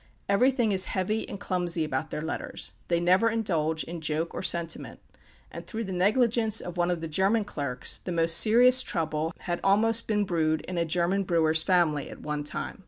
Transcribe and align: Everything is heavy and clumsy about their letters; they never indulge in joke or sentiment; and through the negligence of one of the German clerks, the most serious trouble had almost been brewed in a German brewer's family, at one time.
Everything 0.27 0.71
is 0.71 0.85
heavy 0.85 1.29
and 1.29 1.39
clumsy 1.39 1.83
about 1.83 2.09
their 2.09 2.23
letters; 2.23 2.73
they 2.87 2.99
never 2.99 3.29
indulge 3.29 3.83
in 3.83 4.01
joke 4.01 4.33
or 4.33 4.41
sentiment; 4.41 4.99
and 5.51 5.67
through 5.67 5.83
the 5.83 5.91
negligence 5.93 6.59
of 6.59 6.75
one 6.75 6.89
of 6.89 7.01
the 7.01 7.07
German 7.07 7.45
clerks, 7.45 7.99
the 7.99 8.11
most 8.11 8.35
serious 8.39 8.81
trouble 8.81 9.31
had 9.41 9.59
almost 9.63 10.07
been 10.07 10.25
brewed 10.25 10.61
in 10.61 10.79
a 10.79 10.85
German 10.85 11.21
brewer's 11.23 11.61
family, 11.61 12.09
at 12.09 12.19
one 12.19 12.43
time. 12.43 12.79